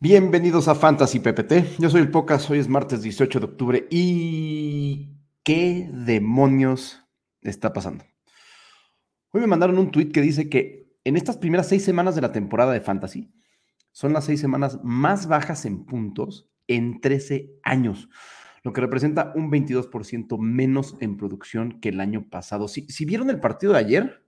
[0.00, 1.76] Bienvenidos a Fantasy PPT.
[1.80, 5.08] Yo soy el Pocas, hoy es martes 18 de octubre y
[5.42, 7.02] ¿qué demonios
[7.42, 8.04] está pasando?
[9.32, 12.30] Hoy me mandaron un tweet que dice que en estas primeras seis semanas de la
[12.30, 13.32] temporada de Fantasy
[13.90, 18.08] son las seis semanas más bajas en puntos en 13 años,
[18.62, 22.68] lo que representa un 22% menos en producción que el año pasado.
[22.68, 24.24] Si, si vieron el partido de ayer,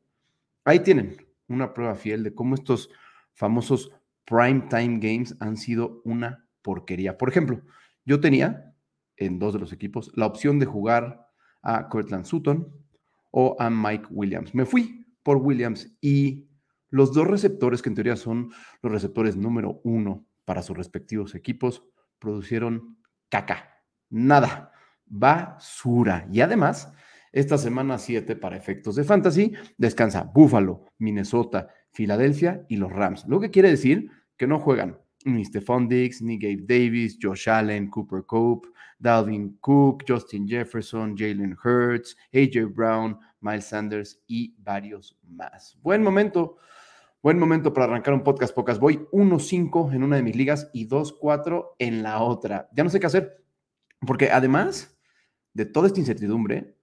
[0.65, 2.91] ahí tienen una prueba fiel de cómo estos
[3.35, 3.93] famosos
[4.31, 7.19] prime time games han sido una porquería.
[7.19, 7.63] Por ejemplo,
[8.05, 8.73] yo tenía
[9.17, 11.27] en dos de los equipos la opción de jugar
[11.63, 12.73] a Cortland Sutton
[13.33, 14.55] o a Mike Williams.
[14.55, 16.49] Me fui por Williams y
[16.91, 21.83] los dos receptores, que en teoría son los receptores número uno para sus respectivos equipos,
[22.21, 23.83] producieron caca.
[24.09, 24.73] Nada.
[25.07, 26.29] Basura.
[26.33, 26.93] Y además,
[27.33, 33.27] esta semana 7 para efectos de fantasy descansa Buffalo, Minnesota, Filadelfia y los Rams.
[33.27, 37.91] Lo que quiere decir que no juegan ni Stephon Diggs, ni Gabe Davis, Josh Allen,
[37.91, 45.77] Cooper Cope, Dalvin Cook, Justin Jefferson, Jalen Hurts, AJ Brown, Miles Sanders y varios más.
[45.83, 46.57] Buen momento,
[47.23, 48.81] buen momento para arrancar un podcast pocas.
[48.81, 52.71] Voy 1-5 en una de mis ligas y 2-4 en la otra.
[52.73, 53.45] Ya no sé qué hacer,
[54.07, 54.99] porque además
[55.53, 56.79] de toda esta incertidumbre,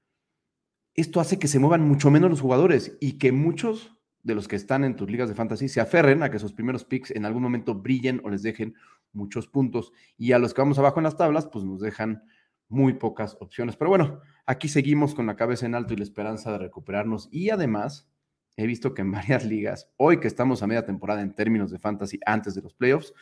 [0.93, 3.96] esto hace que se muevan mucho menos los jugadores y que muchos
[4.27, 6.83] de los que están en tus ligas de fantasy se aferren a que sus primeros
[6.83, 8.75] picks en algún momento brillen o les dejen
[9.13, 9.93] muchos puntos.
[10.17, 12.23] Y a los que vamos abajo en las tablas, pues nos dejan
[12.67, 13.77] muy pocas opciones.
[13.77, 17.29] Pero bueno, aquí seguimos con la cabeza en alto y la esperanza de recuperarnos.
[17.31, 18.11] Y además,
[18.57, 21.79] he visto que en varias ligas, hoy que estamos a media temporada en términos de
[21.79, 23.13] fantasy antes de los playoffs,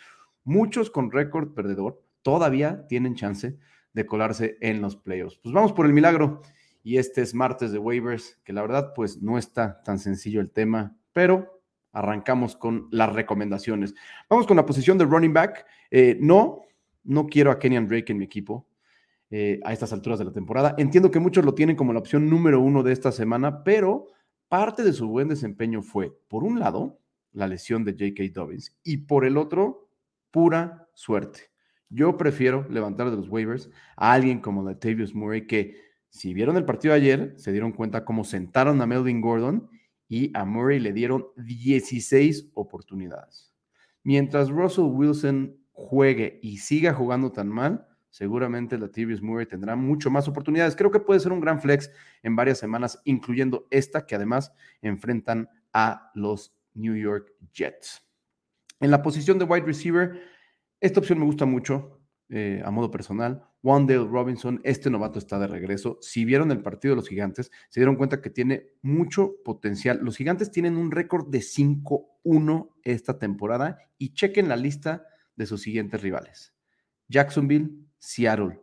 [0.43, 3.59] muchos con récord perdedor todavía tienen chance
[3.93, 5.37] de colarse en los playoffs.
[5.37, 6.41] Pues vamos por el milagro
[6.85, 10.51] y este es martes de waivers, que la verdad pues no está tan sencillo el
[10.51, 13.95] tema, pero arrancamos con las recomendaciones.
[14.29, 15.65] Vamos con la posición de running back.
[15.89, 16.61] Eh, no,
[17.03, 18.67] no quiero a Kenyan Drake en mi equipo
[19.31, 20.75] eh, a estas alturas de la temporada.
[20.77, 24.05] Entiendo que muchos lo tienen como la opción número uno de esta semana, pero
[24.47, 26.99] parte de su buen desempeño fue, por un lado,
[27.31, 28.31] la lesión de J.K.
[28.31, 29.89] Dobbins y por el otro,
[30.29, 31.49] pura suerte.
[31.89, 35.84] Yo prefiero levantar de los waivers a alguien como Latavius Murray que
[36.15, 39.69] si vieron el partido ayer, se dieron cuenta cómo sentaron a Melvin Gordon
[40.07, 43.53] y a Murray le dieron 16 oportunidades.
[44.01, 50.29] Mientras Russell Wilson juegue y siga jugando tan mal, seguramente Latavius Murray tendrá mucho más
[50.29, 50.77] oportunidades.
[50.77, 51.91] Creo que puede ser un gran flex
[52.23, 58.01] en varias semanas, incluyendo esta que además enfrentan a los New York Jets.
[58.79, 60.21] En la posición de wide receiver,
[60.79, 61.94] esta opción me gusta mucho.
[62.29, 63.43] Eh, a modo personal.
[63.61, 65.99] Wandale Robinson, este novato está de regreso.
[66.01, 69.99] Si vieron el partido de los gigantes, se dieron cuenta que tiene mucho potencial.
[70.01, 75.05] Los gigantes tienen un récord de 5-1 esta temporada y chequen la lista
[75.35, 76.55] de sus siguientes rivales.
[77.07, 77.69] Jacksonville,
[77.99, 78.59] Seattle,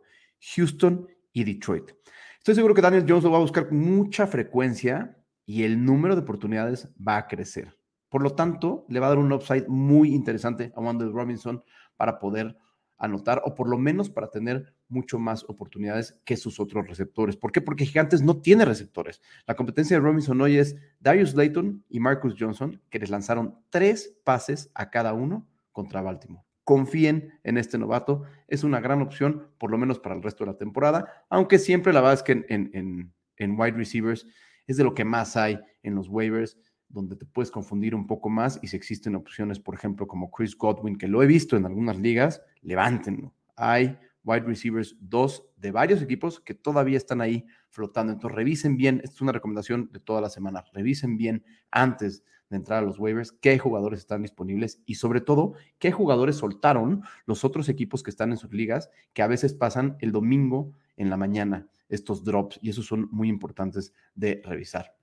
[0.55, 1.91] Houston y Detroit.
[2.39, 6.15] Estoy seguro que Daniel Jones lo va a buscar con mucha frecuencia y el número
[6.15, 7.77] de oportunidades va a crecer.
[8.09, 11.63] Por lo tanto, le va a dar un upside muy interesante a Wandale Robinson
[11.95, 12.57] para poder
[13.03, 17.35] anotar o por lo menos para tener mucho más oportunidades que sus otros receptores.
[17.35, 17.59] ¿Por qué?
[17.59, 19.21] Porque Gigantes no tiene receptores.
[19.45, 24.17] La competencia de Robinson hoy es Darius Layton y Marcus Johnson, que les lanzaron tres
[24.23, 26.45] pases a cada uno contra Baltimore.
[26.63, 30.51] Confíen en este novato, es una gran opción, por lo menos para el resto de
[30.51, 34.25] la temporada, aunque siempre la verdad es que en, en, en wide receivers
[34.65, 36.57] es de lo que más hay en los waivers
[36.93, 40.55] donde te puedes confundir un poco más y si existen opciones, por ejemplo, como Chris
[40.55, 43.33] Godwin, que lo he visto en algunas ligas, levántenlo.
[43.55, 48.13] Hay wide receivers dos de varios equipos que todavía están ahí flotando.
[48.13, 52.57] Entonces, revisen bien, esta es una recomendación de toda la semana, revisen bien antes de
[52.57, 57.43] entrar a los waivers qué jugadores están disponibles y sobre todo qué jugadores soltaron los
[57.43, 61.17] otros equipos que están en sus ligas, que a veces pasan el domingo en la
[61.17, 64.95] mañana estos drops y esos son muy importantes de revisar.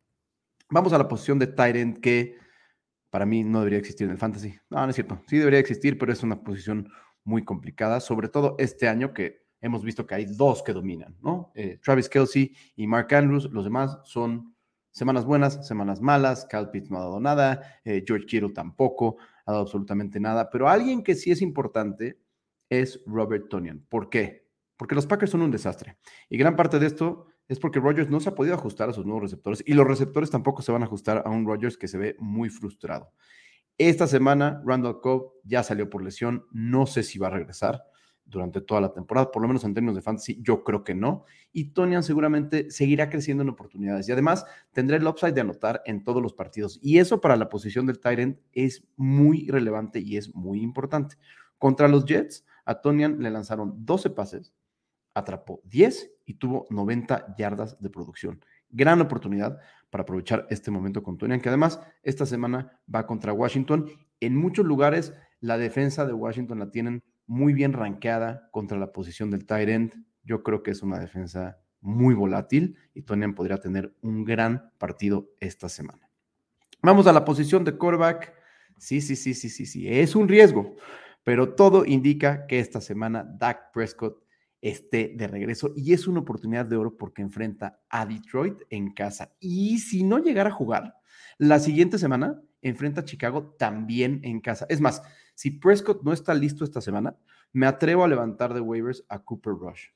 [0.71, 2.39] Vamos a la posición de Tyrant que
[3.11, 4.57] para mí no debería existir en el fantasy.
[4.71, 5.21] No, no es cierto.
[5.27, 6.89] Sí debería existir, pero es una posición
[7.25, 11.53] muy complicada, sobre todo este año que hemos visto que hay dos que dominan, ¿no?
[11.55, 14.55] Eh, Travis Kelsey y Mark Andrews, los demás son
[14.91, 19.53] semanas buenas, semanas malas, Cal Pitts no ha dado nada, eh, George Kittle tampoco ha
[19.53, 22.19] dado absolutamente nada, pero alguien que sí es importante
[22.71, 23.85] es Robert Tonian.
[23.89, 24.49] ¿Por qué?
[24.77, 25.99] Porque los Packers son un desastre.
[26.31, 29.05] Y gran parte de esto es porque Rogers no se ha podido ajustar a sus
[29.05, 31.99] nuevos receptores y los receptores tampoco se van a ajustar a un Rogers que se
[31.99, 33.13] ve muy frustrado.
[33.77, 36.47] Esta semana, Randall Cobb ya salió por lesión.
[36.53, 37.83] No sé si va a regresar
[38.25, 41.25] durante toda la temporada, por lo menos en términos de fantasy, yo creo que no.
[41.53, 46.05] Y Tonian seguramente seguirá creciendo en oportunidades y además tendrá el upside de anotar en
[46.05, 46.79] todos los partidos.
[46.81, 51.17] Y eso para la posición del Tyrant es muy relevante y es muy importante.
[51.59, 54.55] Contra los Jets, a Tonian le lanzaron 12 pases,
[55.15, 58.39] atrapó 10 y tuvo 90 yardas de producción.
[58.69, 59.59] Gran oportunidad
[59.91, 63.91] para aprovechar este momento con Tonian, que además esta semana va contra Washington.
[64.21, 69.33] En muchos lugares la defensa de Washington la tienen muy bien rankeada contra la posición
[69.33, 70.07] del tight end.
[70.23, 75.31] Yo creo que es una defensa muy volátil y Tonian podría tener un gran partido
[75.41, 76.09] esta semana.
[76.81, 78.33] Vamos a la posición de quarterback.
[78.79, 79.89] Sí, sí, sí, sí, sí, sí.
[79.89, 80.77] Es un riesgo,
[81.25, 84.23] pero todo indica que esta semana Dak Prescott
[84.63, 89.35] esté de regreso y es una oportunidad de oro porque enfrenta a Detroit en casa.
[89.41, 90.97] Y si no llegara a jugar,
[91.39, 94.67] la siguiente semana enfrenta a Chicago también en casa.
[94.69, 95.03] Es más,
[95.35, 97.17] si Prescott no está listo esta semana,
[97.53, 99.87] me atrevo a levantar de waivers a Cooper Rush.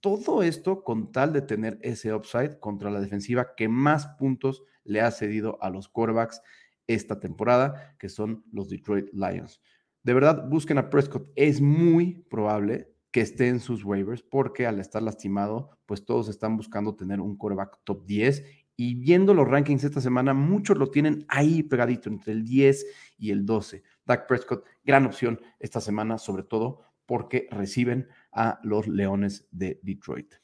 [0.00, 5.00] Todo esto con tal de tener ese upside contra la defensiva que más puntos le
[5.00, 6.42] ha cedido a los quarterbacks
[6.86, 9.60] esta temporada, que son los Detroit Lions.
[10.04, 11.28] De verdad, busquen a Prescott.
[11.34, 16.56] Es muy probable que esté en sus waivers, porque al estar lastimado, pues todos están
[16.56, 18.44] buscando tener un quarterback top 10
[18.76, 22.86] y viendo los rankings esta semana, muchos lo tienen ahí pegadito entre el 10
[23.18, 23.82] y el 12.
[24.04, 30.34] Dak Prescott, gran opción esta semana, sobre todo porque reciben a los Leones de Detroit.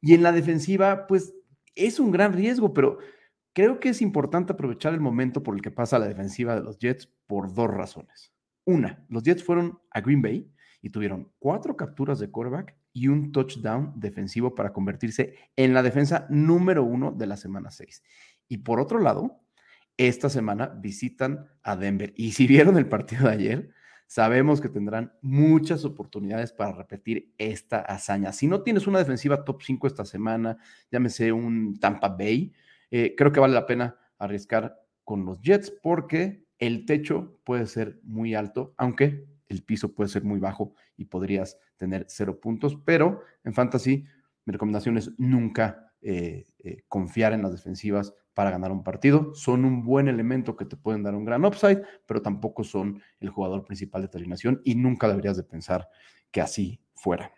[0.00, 1.34] Y en la defensiva, pues
[1.74, 2.98] es un gran riesgo, pero
[3.52, 6.78] creo que es importante aprovechar el momento por el que pasa la defensiva de los
[6.78, 8.32] Jets por dos razones.
[8.64, 10.50] Una, los Jets fueron a Green Bay
[10.84, 16.26] y tuvieron cuatro capturas de quarterback y un touchdown defensivo para convertirse en la defensa
[16.28, 18.02] número uno de la semana 6.
[18.48, 19.40] Y por otro lado,
[19.96, 22.12] esta semana visitan a Denver.
[22.18, 23.70] Y si vieron el partido de ayer,
[24.06, 28.34] sabemos que tendrán muchas oportunidades para repetir esta hazaña.
[28.34, 30.58] Si no tienes una defensiva top 5 esta semana,
[30.92, 32.52] llámese un Tampa Bay,
[32.90, 38.00] eh, creo que vale la pena arriesgar con los Jets porque el techo puede ser
[38.02, 43.20] muy alto, aunque el piso puede ser muy bajo y podrías tener cero puntos, pero
[43.44, 44.04] en fantasy
[44.44, 49.34] mi recomendación es nunca eh, eh, confiar en las defensivas para ganar un partido.
[49.34, 53.30] Son un buen elemento que te pueden dar un gran upside, pero tampoco son el
[53.30, 55.88] jugador principal de terminación y nunca deberías de pensar
[56.30, 57.32] que así fuera.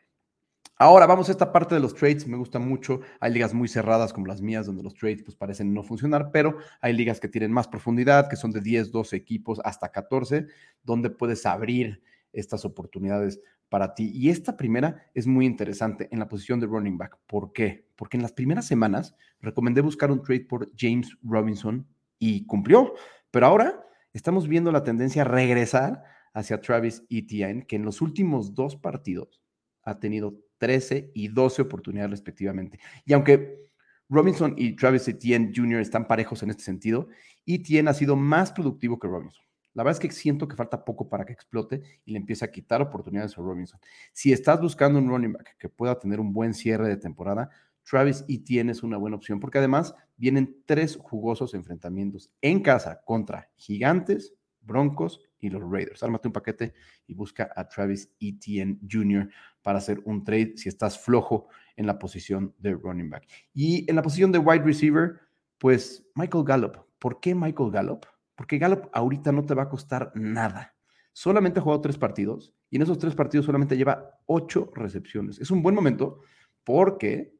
[0.78, 3.00] Ahora vamos a esta parte de los trades, me gusta mucho.
[3.18, 6.58] Hay ligas muy cerradas como las mías donde los trades pues parecen no funcionar, pero
[6.82, 10.48] hay ligas que tienen más profundidad, que son de 10, 12 equipos hasta 14,
[10.82, 13.40] donde puedes abrir estas oportunidades
[13.70, 14.10] para ti.
[14.12, 17.16] Y esta primera es muy interesante en la posición de running back.
[17.26, 17.88] ¿Por qué?
[17.96, 21.86] Porque en las primeras semanas recomendé buscar un trade por James Robinson
[22.18, 22.92] y cumplió,
[23.30, 23.82] pero ahora
[24.12, 29.40] estamos viendo la tendencia a regresar hacia Travis Etienne, que en los últimos dos partidos
[29.82, 32.78] ha tenido 13 y 12 oportunidades respectivamente.
[33.04, 33.66] Y aunque
[34.08, 35.80] Robinson y Travis Etienne Jr.
[35.80, 37.08] están parejos en este sentido,
[37.44, 39.44] Etienne ha sido más productivo que Robinson.
[39.74, 42.50] La verdad es que siento que falta poco para que explote y le empiece a
[42.50, 43.78] quitar oportunidades a Robinson.
[44.12, 47.50] Si estás buscando un running back que pueda tener un buen cierre de temporada,
[47.88, 53.50] Travis Etienne es una buena opción porque además vienen tres jugosos enfrentamientos en casa contra
[53.56, 56.02] Gigantes, Broncos y los Raiders.
[56.02, 56.74] Ármate un paquete
[57.06, 59.28] y busca a Travis Etienne Jr.
[59.62, 63.26] para hacer un trade si estás flojo en la posición de running back.
[63.52, 65.20] Y en la posición de wide receiver,
[65.58, 66.76] pues Michael Gallup.
[66.98, 68.06] ¿Por qué Michael Gallup?
[68.34, 70.74] Porque Gallup ahorita no te va a costar nada.
[71.12, 75.38] Solamente ha jugado tres partidos y en esos tres partidos solamente lleva ocho recepciones.
[75.40, 76.20] Es un buen momento
[76.64, 77.34] porque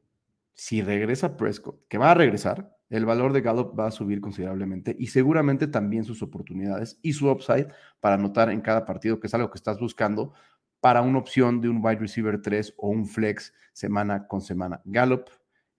[0.53, 4.95] si regresa Prescott, que va a regresar, el valor de Gallup va a subir considerablemente
[4.97, 7.67] y seguramente también sus oportunidades y su upside
[7.99, 10.33] para anotar en cada partido, que es algo que estás buscando
[10.79, 14.81] para una opción de un wide receiver 3 o un flex semana con semana.
[14.85, 15.29] Gallup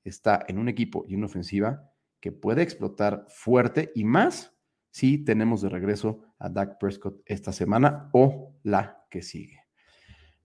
[0.05, 4.55] está en un equipo y una ofensiva que puede explotar fuerte y más
[4.91, 9.61] si tenemos de regreso a Dak Prescott esta semana o la que sigue.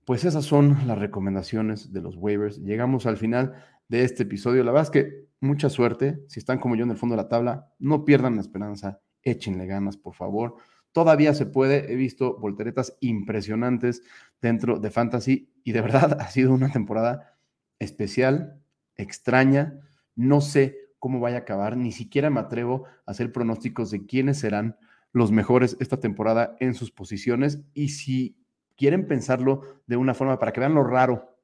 [0.05, 2.60] Pues esas son las recomendaciones de los waivers.
[2.60, 3.53] Llegamos al final
[3.88, 4.63] de este episodio.
[4.63, 6.23] La verdad es que mucha suerte.
[6.27, 9.67] Si están como yo en el fondo de la tabla, no pierdan la esperanza, échenle
[9.67, 10.55] ganas, por favor.
[10.91, 11.91] Todavía se puede.
[11.91, 14.01] He visto volteretas impresionantes
[14.41, 17.38] dentro de Fantasy y de verdad ha sido una temporada
[17.79, 18.62] especial,
[18.95, 19.79] extraña.
[20.15, 24.39] No sé cómo vaya a acabar, ni siquiera me atrevo a hacer pronósticos de quiénes
[24.39, 24.77] serán
[25.12, 28.38] los mejores esta temporada en sus posiciones y si
[28.77, 31.38] quieren pensarlo de una forma para que vean lo raro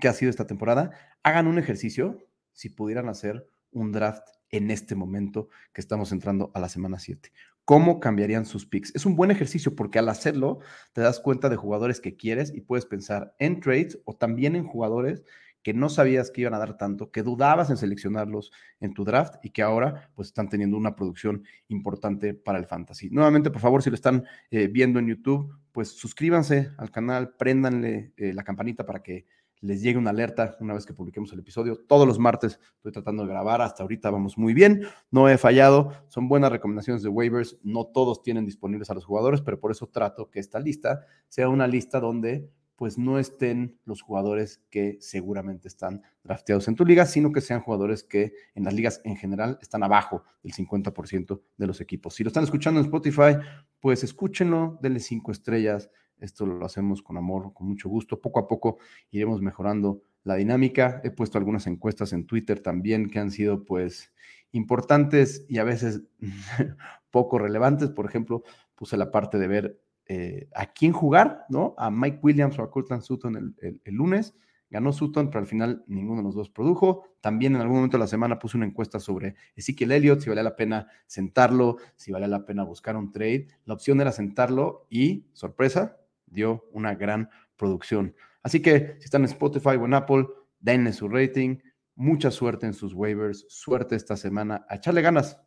[0.00, 2.18] que ha sido esta temporada, hagan un ejercicio
[2.54, 7.30] si pudieran hacer un draft en este momento que estamos entrando a la semana 7.
[7.64, 8.94] ¿Cómo cambiarían sus picks?
[8.94, 10.60] Es un buen ejercicio porque al hacerlo
[10.92, 14.66] te das cuenta de jugadores que quieres y puedes pensar en trades o también en
[14.66, 15.24] jugadores
[15.64, 19.36] que no sabías que iban a dar tanto, que dudabas en seleccionarlos en tu draft
[19.42, 23.08] y que ahora pues están teniendo una producción importante para el fantasy.
[23.08, 28.12] Nuevamente, por favor, si lo están eh, viendo en YouTube, pues suscríbanse al canal, préndanle
[28.18, 29.24] eh, la campanita para que
[29.64, 31.76] les llegue una alerta una vez que publiquemos el episodio.
[31.76, 35.92] Todos los martes estoy tratando de grabar, hasta ahorita vamos muy bien, no he fallado,
[36.08, 39.86] son buenas recomendaciones de waivers, no todos tienen disponibles a los jugadores, pero por eso
[39.86, 45.68] trato que esta lista sea una lista donde pues no estén los jugadores que seguramente
[45.68, 49.58] están drafteados en tu liga, sino que sean jugadores que en las ligas en general
[49.62, 52.14] están abajo del 50% de los equipos.
[52.14, 53.38] Si lo están escuchando en Spotify,
[53.80, 55.88] pues escúchenlo, denle cinco estrellas.
[56.24, 58.20] Esto lo hacemos con amor, con mucho gusto.
[58.20, 58.78] Poco a poco
[59.10, 61.00] iremos mejorando la dinámica.
[61.04, 64.12] He puesto algunas encuestas en Twitter también que han sido pues
[64.52, 66.02] importantes y a veces
[67.10, 67.90] poco relevantes.
[67.90, 68.42] Por ejemplo,
[68.74, 71.74] puse la parte de ver eh, a quién jugar, ¿no?
[71.76, 74.34] A Mike Williams o a Cortland Sutton el, lunes.
[74.70, 77.04] Ganó Sutton, pero al final ninguno de los dos produjo.
[77.20, 80.42] También en algún momento de la semana puse una encuesta sobre Ezekiel Elliott, si valía
[80.42, 83.48] la pena sentarlo, si valía la pena buscar un trade.
[83.66, 85.98] La opción era sentarlo y, sorpresa,
[86.34, 88.14] dio una gran producción.
[88.42, 90.26] Así que si están en Spotify o en Apple,
[90.58, 91.58] denle su rating.
[91.94, 95.40] Mucha suerte en sus waivers, suerte esta semana, a echarle ganas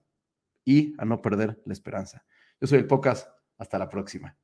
[0.63, 2.25] y a no perder la esperanza.
[2.60, 4.38] Yo soy el Pocas, hasta la próxima.